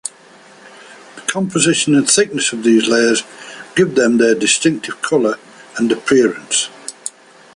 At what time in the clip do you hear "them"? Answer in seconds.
3.93-4.17